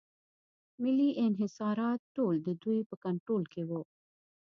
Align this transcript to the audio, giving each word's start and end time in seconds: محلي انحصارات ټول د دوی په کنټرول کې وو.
محلي 0.81 1.09
انحصارات 1.27 1.99
ټول 2.15 2.35
د 2.47 2.49
دوی 2.63 2.79
په 2.89 2.95
کنټرول 3.05 3.43
کې 3.53 3.61
وو. 3.69 3.81